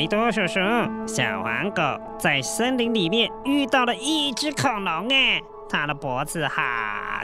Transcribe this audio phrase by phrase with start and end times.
[0.00, 0.58] 维多叔叔，
[1.06, 1.82] 小黄狗
[2.18, 6.62] 在森林里面遇到了一只恐龙，哎，它的脖子好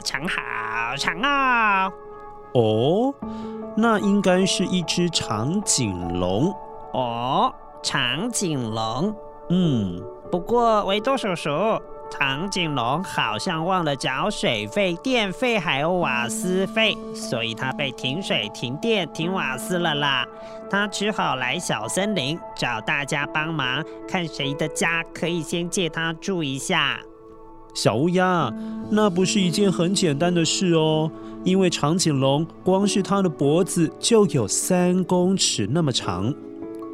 [0.03, 1.91] 长好长哦。
[2.53, 3.11] 哦，
[3.75, 6.53] 那应该是一只长颈龙。
[6.93, 9.11] 哦，长颈龙。
[9.49, 9.99] 嗯，
[10.31, 11.49] 不过维多叔叔。
[12.09, 20.25] 长颈龙好像忘了缴水费、电费还有瓦斯费，所以它被停水、停电、停瓦斯了啦。
[20.69, 26.99] 它只好来小森林找大家帮忙，看谁的家可以先借它住一下。
[27.75, 28.51] 小乌鸦，
[28.89, 31.11] 那不是一件很简单的事哦，
[31.43, 36.33] 因为长颈龙光是它的脖子就有三公尺那么长。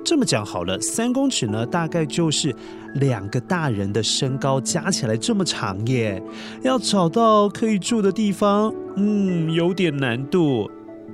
[0.04, 2.54] 这么讲好了，三公尺呢，大概就是
[2.96, 6.22] 两个大人的身高加起来这么长耶。
[6.62, 10.70] 要找到可以住的地方，嗯，有点难度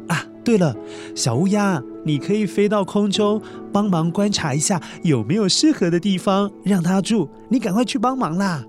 [0.08, 0.26] 啊。
[0.44, 0.76] 对了，
[1.16, 3.40] 小乌鸦，你可以飞到空中
[3.72, 7.30] 帮忙观察一下有没有适合的地方让它住。
[7.50, 8.64] 你赶快去帮忙啦！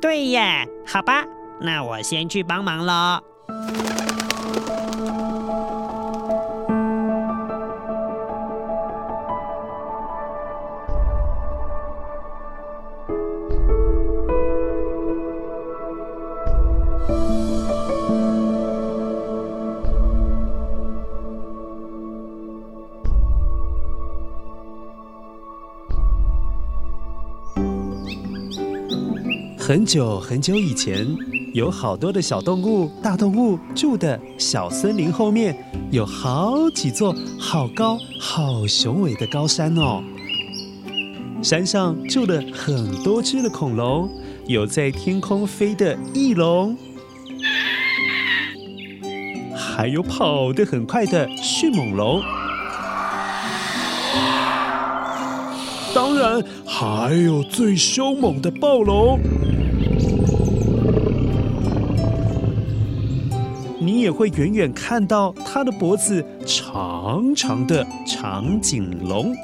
[0.00, 1.24] 对耶，好吧，
[1.60, 3.22] 那我先去帮忙了。
[29.70, 31.06] 很久很久以前，
[31.54, 35.56] 有好多的小动物、大动物住的小森林后面，
[35.92, 40.02] 有好几座好高、好雄伟的高山哦。
[41.40, 44.10] 山上住了很多只的恐龙，
[44.48, 46.76] 有在天空飞的翼龙，
[49.54, 52.20] 还有跑得很快的迅猛龙，
[55.94, 59.16] 当然还有最凶猛的暴龙。
[64.00, 69.36] 你也会远远看到它的脖子长长的长颈龙。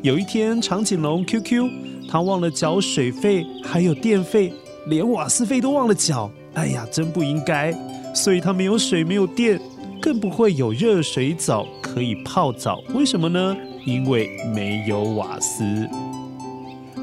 [0.00, 1.68] 有一天，长颈龙 QQ，
[2.08, 4.50] 他忘了缴水费，还有电费，
[4.86, 6.30] 连瓦斯费都忘了缴。
[6.54, 7.70] 哎呀，真不应该！
[8.14, 9.60] 所以它没有水，没有电，
[10.00, 12.80] 更不会有热水澡可以泡澡。
[12.94, 13.54] 为什么呢？
[13.84, 15.86] 因为没有瓦斯。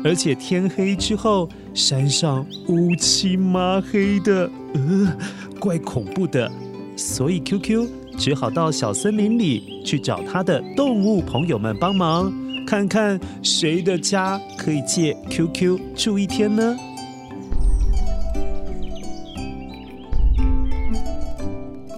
[0.03, 5.17] 而且天黑之后，山上乌漆麻黑的，呃，
[5.59, 6.51] 怪恐怖的。
[6.97, 7.87] 所以 QQ
[8.17, 12.31] 只好到小森林里去找他的动物朋友们帮忙，
[12.67, 16.75] 看看谁的家可以借 QQ 住一天呢？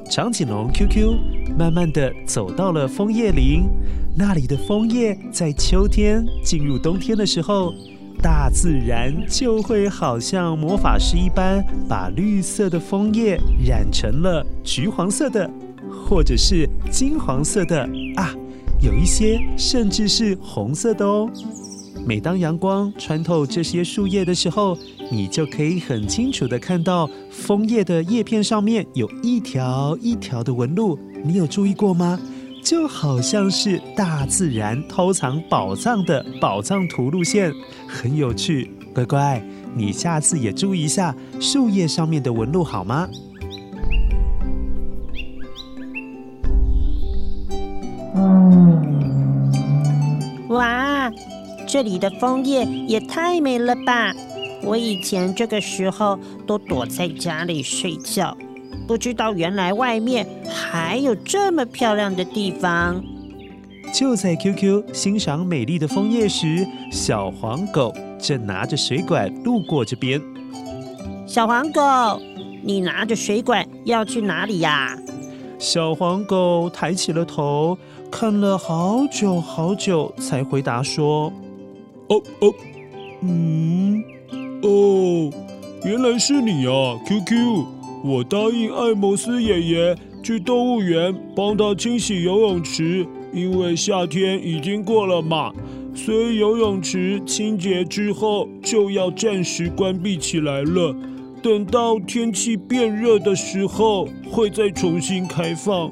[0.09, 1.17] 长颈龙 QQ
[1.57, 3.63] 慢慢的走到了枫叶林，
[4.15, 7.73] 那里的枫叶在秋天进入冬天的时候。
[8.23, 13.37] 大自然就会好像魔法师一般，把绿色的枫叶
[13.67, 15.49] 染成了橘黄色的，
[15.91, 17.81] 或者是金黄色的
[18.15, 18.33] 啊，
[18.81, 21.29] 有一些甚至是红色的哦。
[22.05, 24.77] 每当阳光穿透这些树叶的时候，
[25.11, 30.97] 你就可以很清楚地看到枫叶的叶片上面有一条一条的纹路。
[31.25, 32.17] 你有注意过吗？
[32.63, 37.53] 就好像是大自然偷藏宝藏的宝藏图路线，
[37.87, 38.71] 很有趣。
[38.93, 39.43] 乖乖，
[39.75, 43.09] 你下次也注意一下树叶上面的纹路好吗？
[50.47, 51.11] 哇，
[51.67, 54.13] 这里的枫叶也太美了吧！
[54.63, 56.17] 我以前这个时候
[56.47, 58.37] 都躲在家里睡觉，
[58.87, 63.03] 不知道原来外面还有这么漂亮的地方。
[63.93, 70.21] 就在 QQ 欣赏美丽的枫叶时，小黄狗正拿着水管路过这边。
[71.27, 71.81] 小黄狗，
[72.63, 74.97] 你拿着水管要去哪里呀？
[75.59, 77.77] 小黄狗抬起了头，
[78.11, 81.31] 看了好久好久，才回答说
[82.09, 82.53] ：“哦哦，
[83.21, 84.03] 嗯。”
[84.63, 85.29] 哦，
[85.83, 87.65] 原来是你啊，QQ！
[88.03, 95.53] 我答应艾摩斯爷爷去动物园帮他清洗游泳池，因为夏天已经过了嘛，
[95.95, 100.93] 所以游泳池清洁之后就要暂时关闭起来了。
[101.41, 105.89] 等到天气变热的时候，会再重新开放。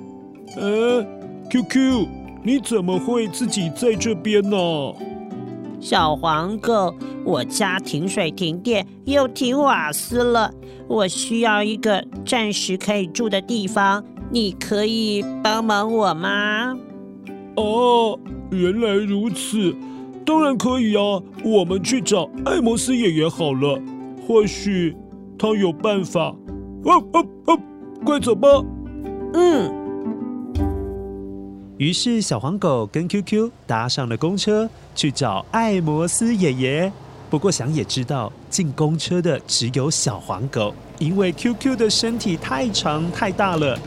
[0.57, 1.07] 哎
[1.49, 2.07] ，QQ，
[2.43, 4.57] 你怎么会自己在这边呢？
[5.81, 6.93] 小黄狗，
[7.25, 10.53] 我家停水停电又停瓦斯了，
[10.87, 16.77] 我需要一个暂时可以住的地方，你可以帮忙我吗？
[17.55, 18.17] 哦，
[18.51, 19.75] 原来如此，
[20.23, 23.81] 当然可以啊，我们去找艾摩斯爷爷好了，
[24.27, 24.95] 或许
[25.37, 26.35] 他有办法。
[26.83, 27.59] 哦哦哦，
[28.05, 28.47] 快走吧。
[29.33, 29.81] 嗯。
[31.77, 36.91] 于是，小黄狗跟 QQ 搭上了公车，去找艾摩斯爷爷。
[37.29, 43.79] 不过，想也知道，进公车的只有小黄狗，因为 QQ 的身体太长太大了，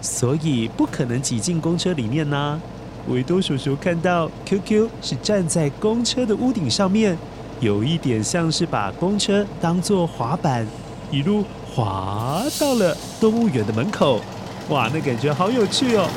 [0.00, 2.60] 所以不可能挤进公车里面呢、
[3.08, 7.18] 维多叔叔看到 QQ 是站在公车的屋顶上面，
[7.58, 10.64] 有一点像是把公车当作滑板，
[11.10, 14.20] 一路滑到了动物园的门口。
[14.68, 16.08] 哇，那感觉好有趣哦！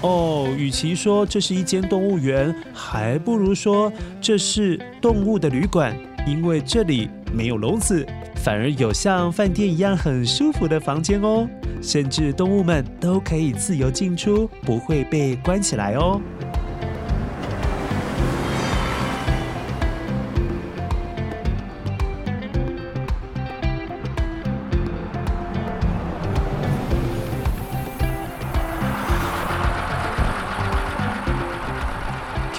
[0.00, 5.92] 哦，与其说这是一间动物园，还不如说这是动物的旅馆，
[6.24, 8.06] 因为这里没有笼子，
[8.36, 11.48] 反而有像饭店一样很舒服的房间哦，
[11.82, 16.20] 甚至动物们都可以自由进出，不会被关起来哦。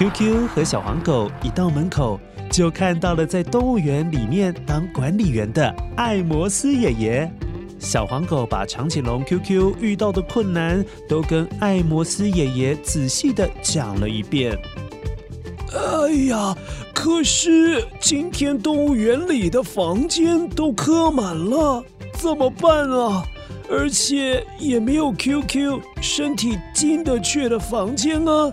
[0.00, 2.18] QQ 和小黄狗一到门口，
[2.50, 7.30] 就看到了在动物园里面当管理员的艾摩斯爷爷。
[7.78, 14.58] 小黄狗把长颈龙 QQ 遇到的困难都跟艾摩斯爷爷仔细地讲了一遍。
[15.74, 16.56] 哎呀，
[16.94, 23.22] 可是今天动物园里的房间都客满了，怎么办啊？
[23.70, 28.50] 而且也没有 QQ 身体进得去的房间啊。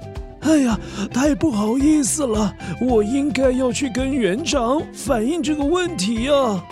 [0.47, 0.79] 哎呀，
[1.13, 6.63] 太不好意思了，我应该要去跟园长反映这个问题呀。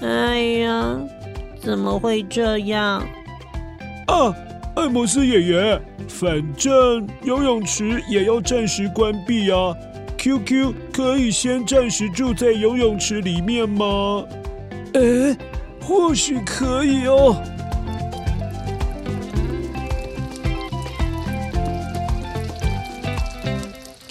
[0.00, 0.96] 哎呀，
[1.60, 3.04] 怎么会这样？
[4.06, 4.32] 啊，
[4.76, 9.74] 艾摩斯爷爷，反正游泳池也要暂时关闭啊。
[10.16, 14.24] QQ 可以先暂时住在游泳池里面吗？
[14.94, 15.36] 哎，
[15.82, 17.42] 或许可以哦。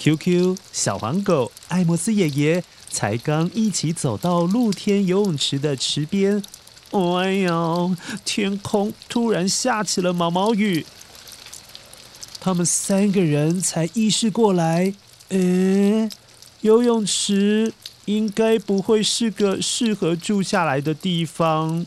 [0.04, 6.42] QQ 小黄狗艾摩斯爷爷才刚一起走到露天游泳池的池边，
[6.90, 10.84] 哎呀，天空突然下起了毛毛雨。
[12.38, 14.92] 他们三个人才意识过来，
[15.30, 16.10] 哎，
[16.60, 17.72] 游泳池
[18.04, 21.86] 应该不会是个适合住下来的地方。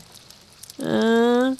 [0.78, 1.56] 嗯，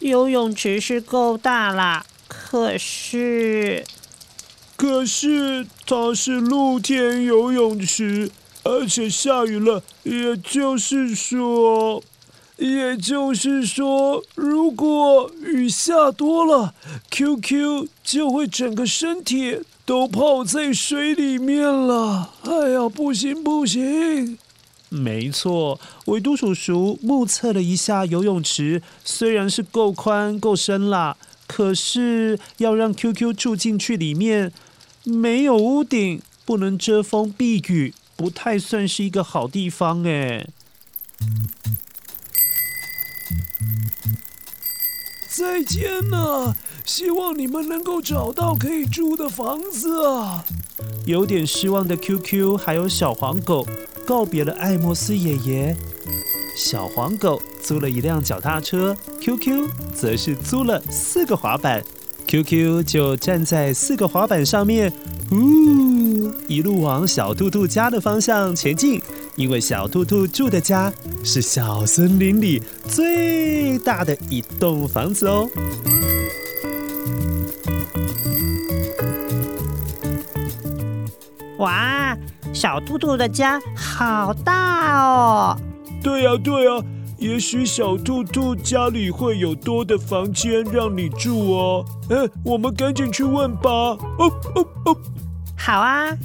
[0.00, 3.84] 游泳池是够大啦，可是。
[4.78, 8.30] 可是它是露天游泳池，
[8.62, 12.00] 而且下雨了，也就是说，
[12.58, 16.74] 也就是说，如果雨下多了
[17.10, 22.34] ，QQ 就会整个身体都泡在水里面了。
[22.44, 24.38] 哎呀，不行不行！
[24.90, 31.16] 没错，维都叔叔目测了一下游泳池，虽然是够宽够深啦，
[31.48, 34.52] 可是要让 QQ 住进去里面。
[35.08, 40.46] 没有屋顶，不能遮风避雨，不太算是一个好地方哎。
[45.28, 50.44] 再见了，希望你们能够找到可以住的房子啊！
[51.06, 53.66] 有点失望的 QQ 还有小黄狗
[54.06, 55.76] 告别了艾莫斯爷爷。
[56.56, 61.84] 小黄狗租了一辆脚踏车，QQ 则是租了四个滑板
[62.28, 64.92] ，QQ 就站在四个滑板上面，
[65.32, 69.02] 呜，一路往小兔兔家的方向前进。
[69.34, 70.92] 因为小兔兔住的家
[71.22, 75.48] 是小森林里最大的一栋房子哦。
[81.58, 82.18] 哇，
[82.52, 85.56] 小兔兔的家好大哦！
[86.02, 86.82] 对呀，对呀，
[87.18, 91.84] 也许小兔兔家里会有多的房间让你住哦。
[92.10, 93.70] 哎，我们赶紧去问吧。
[93.70, 93.98] 哦
[94.54, 94.96] 哦哦，
[95.56, 96.16] 好啊。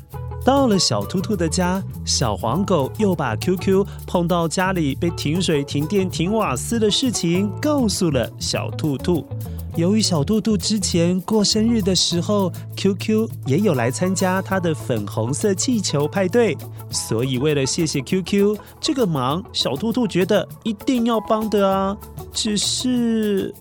[0.45, 9.25] 到了小兔兔的家，小黄狗又把 QQ 碰到家里被停水、停电、停瓦斯的事情告诉了小兔兔。
[9.75, 16.55] 由于小兔兔之前过生日的时候，QQ 也有来参加他的粉红色气球派对，
[16.91, 21.97] 所以为了谢谢 QQ 这个忙，小兔兔觉得一定要帮的啊。
[22.31, 23.53] 只是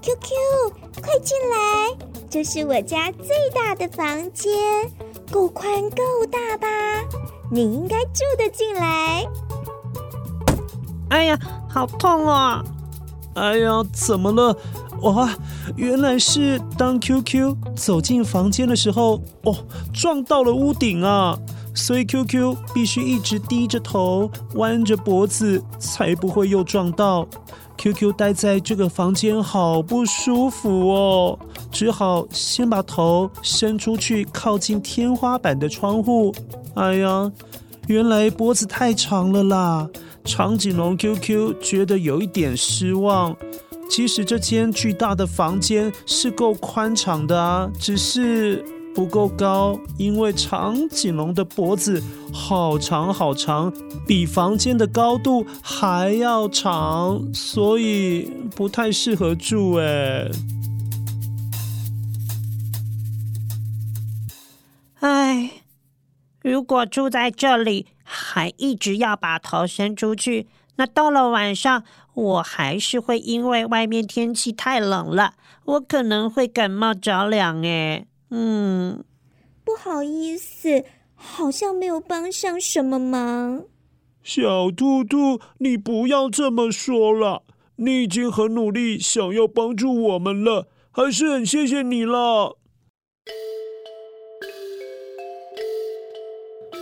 [0.00, 0.30] ，QQ，
[1.02, 4.54] 快进来，这是我家最大的房间。
[5.32, 6.68] 够宽够大吧？
[7.50, 9.26] 你应该住得进来。
[11.10, 12.64] 哎呀，好痛啊！
[13.34, 14.56] 哎呀，怎么了？
[15.02, 15.30] 哇，
[15.76, 19.54] 原来是当 QQ 走进房间的时候，哦，
[19.92, 21.38] 撞到了屋顶啊！
[21.74, 27.28] 所以 QQ 必须一直低着头，弯着脖子，才不会又撞到。
[27.76, 31.38] QQ 待在这个房间好不舒服哦，
[31.70, 36.34] 只好先把头伸出去，靠近天花板的窗户。
[36.74, 37.30] 哎呀，
[37.86, 39.86] 原来脖子太长了啦！
[40.24, 43.36] 长颈龙 QQ 觉得有一点失望。
[43.88, 48.64] 其实这间巨大的房间是够宽敞的啊，只是……
[48.96, 52.02] 不够高，因为长颈龙的脖子
[52.32, 53.70] 好长好长，
[54.06, 58.22] 比房间的高度还要长，所以
[58.54, 59.74] 不太适合住。
[59.74, 60.30] 哎，
[65.00, 65.50] 哎，
[66.40, 77.64] 如果住在这里还一直要把头伸出去，那到了晚上，我还是会因为外面天气太冷了，我可能会感冒着凉。
[77.66, 78.06] 哎。
[78.30, 79.04] 嗯，
[79.64, 83.64] 不好意思，好像没有帮上什么忙。
[84.22, 87.44] 小兔兔，你不要这么说了，
[87.76, 92.58] 你已经很努力，想要帮助我们了，还是很谢谢你了。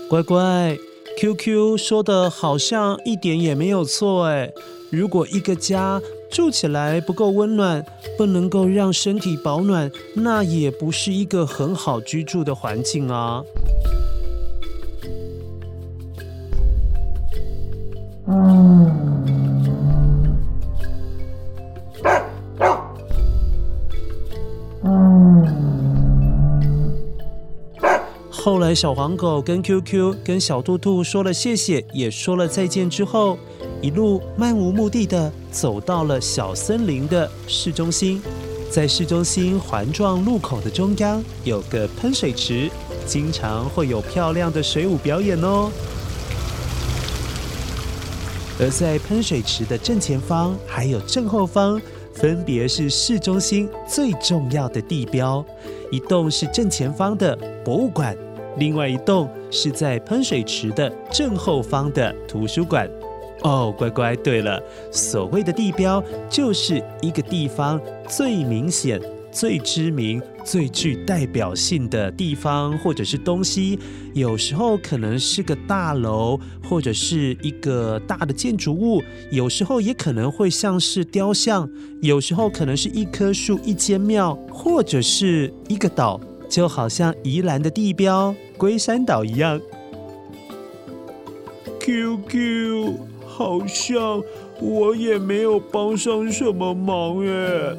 [0.09, 0.77] 乖乖
[1.25, 4.53] ，QQ 说的好像一点也没有错哎。
[4.91, 5.99] 如果一个家
[6.31, 7.83] 住起来不够温暖，
[8.19, 13.43] 不能够让身体保暖，那也不是一个很好居住的环境啊。
[28.45, 33.39] 后来，小黄狗跟 QQ 跟小兔兔说了谢谢，也说了再见之后，
[33.81, 38.21] 一路漫无目的的走到了小森林的市中心。
[38.71, 42.71] 在市中心环状路口的中央有个喷水池，
[43.07, 45.71] 经常会有漂亮的水舞表演哦。
[48.61, 51.81] 而在喷水池的正前方还有正后方，
[52.13, 55.43] 分别是市中心最重要的地标，
[55.91, 57.35] 一栋是正前方的
[57.65, 58.15] 博物馆。
[58.59, 62.89] 另外一栋是在喷水池的正后方的图书馆。
[63.43, 68.99] 哦，乖乖，对了，所谓的地标就是一个地方最明显、
[69.31, 73.79] 最知名、最具代表性的地方或者是东西。
[74.15, 81.69] 有时候可能是个大楼，或者是一个大的建筑物；有时候也可能会像是雕像；
[82.01, 86.19] 有时候可能是一棵树、一间庙，或者是一个岛。
[86.49, 89.61] 就好像宜兰的地标龟山岛一样。
[91.81, 92.95] QQ，
[93.27, 94.23] 好像
[94.61, 97.77] 我也没有帮上什么忙耶。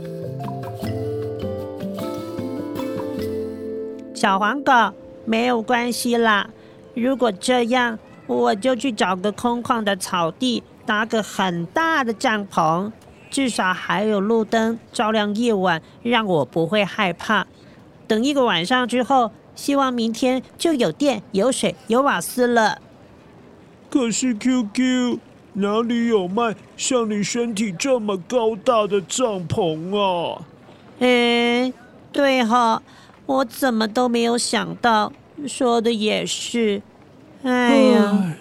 [4.14, 4.72] 小黄狗，
[5.26, 6.50] 没有关系啦。
[6.94, 12.92] 如果这样，我就去找个空旷的草地，搭个很大的帐篷，
[13.30, 17.48] 至少还有路灯照亮夜晚，让我不会害怕。
[18.08, 22.80] 等一个晚上之后，希望明天就有电、有水、有瓦斯了。
[23.90, 25.20] 可是 QQ，
[25.54, 30.42] 哪里有卖像你身体这么高大的帐篷啊？
[31.00, 31.72] 哎，
[32.12, 32.82] 对哈，
[33.26, 35.12] 我怎么都没有想到，
[35.48, 36.82] 说的也是。
[37.44, 38.36] 哎呀，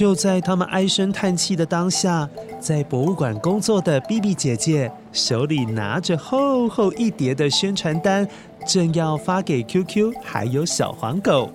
[0.00, 2.26] 就在他们唉声叹气的当下，
[2.58, 8.26] 在博物馆工作的 BB 姐姐手里拿着厚厚一叠的宣传单，
[8.66, 11.50] 正要发给 QQ 还有小黄狗。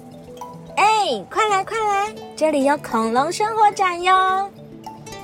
[0.78, 0.86] 哎，
[1.28, 4.48] 快来快来，这里有恐龙生活展哟！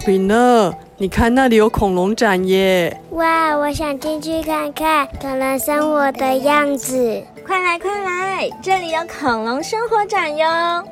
[0.04, 3.00] 比呢，你看那里有恐龙展耶！
[3.12, 7.24] 哇，我想进去看看恐龙生活的样子。
[7.46, 10.84] 快来快来，这里有恐龙生活展哟！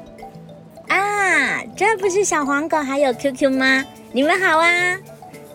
[0.90, 3.84] 啊，这不是小黄狗还有 QQ 吗？
[4.12, 4.98] 你们好啊！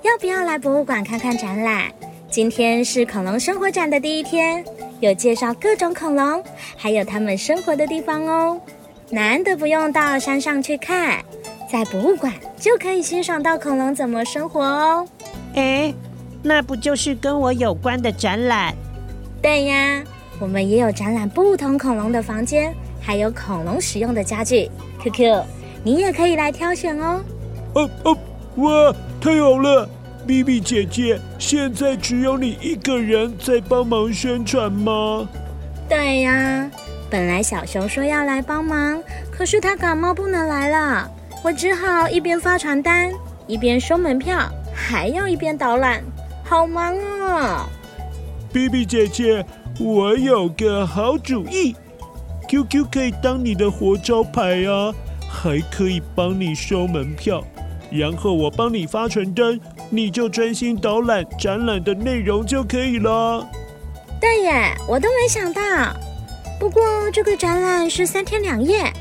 [0.03, 1.93] 要不要来博物馆看看展览？
[2.31, 4.65] 今天是恐龙生活展的第一天，
[5.01, 6.43] 有介绍各种恐龙，
[6.77, 8.61] 还有它们生活的地方哦。
[9.11, 11.23] 难得不用到山上去看，
[11.71, 15.07] 在博物馆就可以欣赏到恐龙怎么生活哦。
[15.55, 15.93] 哎，
[16.43, 18.75] 那不就是跟我有关的展览？
[19.43, 20.03] 对呀，
[20.41, 22.75] 我们也有展览不同恐龙的房间，
[23.05, 24.71] 还有恐龙使用的家具。
[25.03, 25.43] QQ，
[25.83, 27.21] 你也可以来挑选哦。
[27.75, 28.19] 哦哦。
[28.57, 29.89] 哇，太好了
[30.29, 35.29] ！BB 姐姐，现在只有你一个人在帮忙宣传吗？
[35.89, 36.71] 对呀，
[37.11, 41.11] 本来小熊说要来帮忙，可是他感冒不能来了，
[41.43, 43.13] 我只好一边发传单，
[43.49, 46.01] 一边收门票，还要一边导览，
[46.45, 47.69] 好忙哦。
[48.53, 49.45] BB 姐姐，
[49.81, 51.75] 我有个好主意
[52.49, 54.95] ，QQ 可以当你的活招牌啊，
[55.29, 57.43] 还可以帮你收门票。
[57.91, 59.61] 然后我帮你发传单，
[59.91, 63.47] 你就专心导览展览的内容就可以了。
[64.21, 65.63] 对耶，我都没想到。
[66.59, 66.83] 不过
[67.13, 68.93] 这个展览是三天两夜，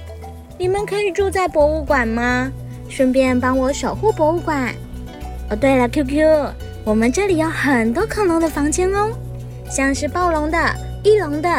[0.58, 2.52] 你们可以住在博物馆吗？
[2.90, 4.76] 顺便帮我守护博物馆。
[5.50, 6.52] 哦，对了，QQ，
[6.84, 9.10] 我们这里有很多恐龙的房间哦，
[9.70, 10.58] 像是暴龙的、
[11.04, 11.50] 翼龙的，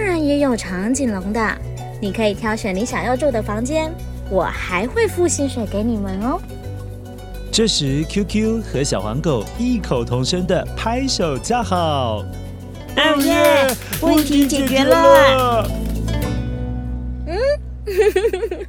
[0.00, 1.58] 然也有长颈龙的。
[2.00, 3.92] 你可以挑选你想要住的房间。
[4.30, 6.40] 我还会付薪水给你们哦。
[7.50, 12.24] 这时，QQ 和小黄狗异口同声的拍手叫好
[12.96, 13.66] ：“哦耶！
[14.00, 15.68] 问题解决了！”
[17.26, 17.36] 嗯，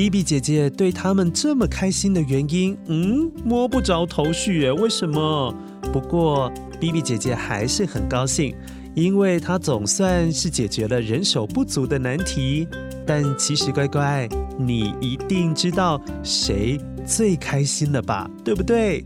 [0.00, 4.72] BB 姐姐对他们这么开心的原因，嗯，摸不着头绪耶。
[4.72, 5.54] 为什么？
[5.92, 8.56] 不过，BB 姐姐还是很高兴。
[8.94, 12.66] 因为她总算是解决了人手不足的难题，
[13.06, 18.26] 但其实乖乖，你一定知道谁最开心了吧？
[18.42, 19.04] 对不对？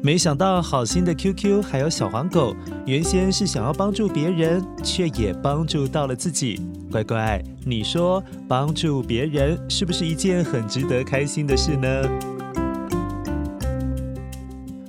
[0.00, 2.56] 没想到好心的 QQ 还有小黄狗，
[2.86, 6.62] 原先是想要帮助别人，却也帮助到了自己。
[6.94, 11.88] 乖乖，你说帮助别人是不是一件很值得开心的事呢？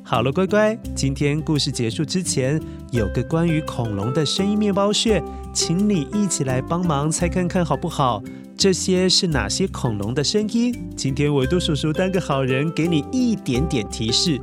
[0.04, 5.20] 好了，乖乖，今天故事结束之前，有个关于恐龙的声音面包屑，
[5.52, 8.22] 请你一起来帮忙猜看看好不好？
[8.56, 10.72] 这些是哪些恐龙的声音？
[10.96, 14.40] 今天维多叔叔当个好人，给你一点点提示。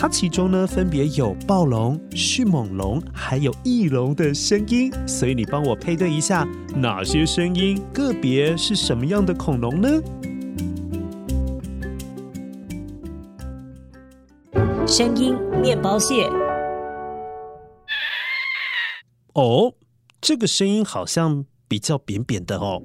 [0.00, 9.88] 它其中呢，分别有暴龙、迅猛龙，还有翼龙的声音，所以你帮我配对一下，哪些声音个别是什么样的恐龙呢？
[14.86, 16.30] 声音面包蟹。
[19.32, 19.74] 哦，
[20.20, 22.80] 这个声音好像比较扁扁的哦。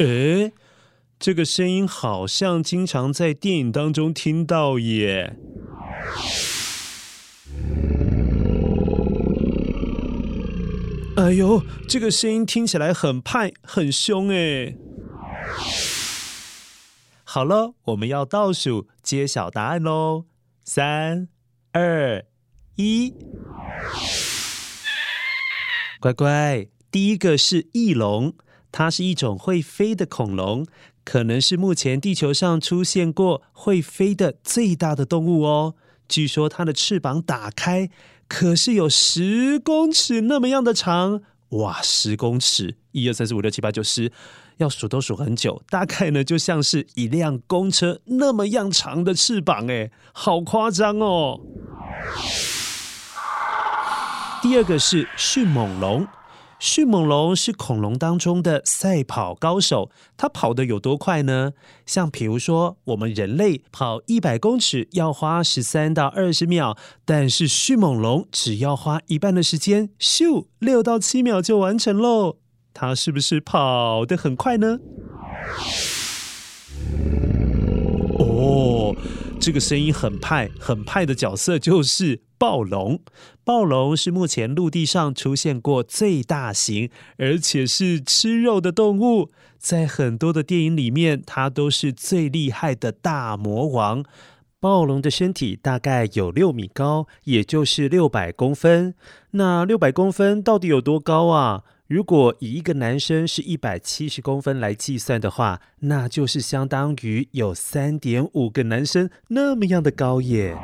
[0.00, 0.52] 诶，
[1.18, 5.36] 这个声音好像经常在电影当中听到耶。
[11.16, 14.76] 哎呦，这个声音听起来很派、很凶诶。
[17.24, 20.26] 好了，我们要倒数揭晓答案喽！
[20.64, 21.26] 三、
[21.72, 22.24] 二、
[22.76, 23.12] 一，
[25.98, 28.34] 乖乖，第一个是翼龙，
[28.70, 30.64] 它是一种会飞的恐龙，
[31.08, 35.74] 可能是目前地球上出现过会飞的最大的动物哦。
[36.06, 37.88] 据说它的翅膀打开，
[38.28, 42.76] 可是有十公尺那么样的长，哇，十公尺！
[42.92, 44.12] 一二三四五六七八九十。
[44.58, 51.40] 要数都数很久，大概呢就像是一辆公车那么样长的翅膀，哎，好夸张哦！
[54.42, 56.06] 第二个是迅猛龙，
[56.58, 61.52] 迅猛龙是恐龙当中的赛跑高手，它跑得有多快呢？
[61.86, 72.38] 像比如说，我们人类跑一百公尺要花十三到二十秒，但是迅猛龙只要花一半的时间，咻，六到七秒就完成喽。
[72.74, 74.78] 它是不是跑得很快呢？
[79.48, 83.00] 这个声音很派，很派的角色就是暴龙。
[83.44, 89.30] 暴龙是目前陆地上出现过最大型，而且是吃肉的动物。
[89.56, 94.04] 在很多的电影里面，它都是最厉害的大魔王。
[94.60, 98.94] 暴龙的身体大概有六米高，也就是六百公分。
[99.30, 101.62] 那六百公分到底有多高啊？
[101.88, 110.54] 如果以一个男生是一百七十公分来计算的话，那就是相当于有三点五个男生那么样的高耶。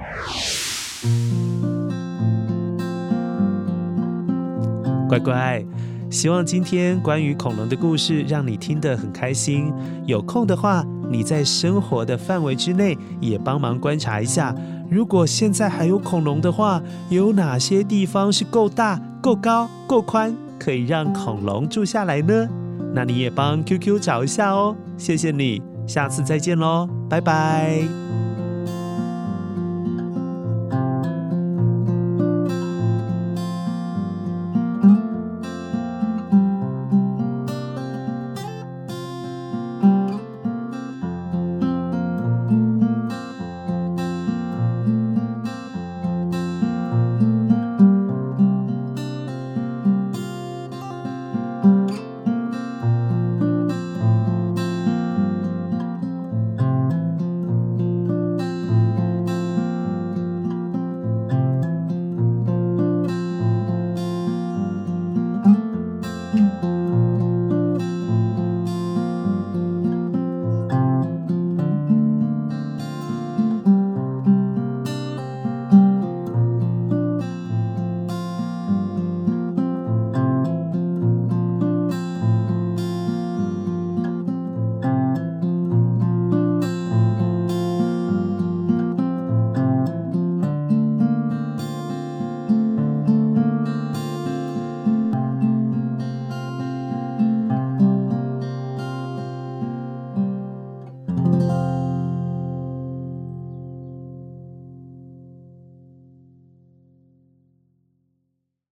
[5.08, 5.64] 乖乖，
[6.10, 9.72] 希望今天关于恐龙的故事让你听得很开心。
[10.04, 14.54] 有空的话，你在生活的范围之内也帮忙观察一下，
[14.90, 20.37] 如果现在还有恐龙的话，有哪些地方是够大、够高、够宽？
[20.58, 22.48] 可以让恐龙住下来呢？
[22.94, 24.76] 那你也帮 QQ 找一下哦。
[24.96, 28.23] 谢谢你，下次再见喽，拜拜。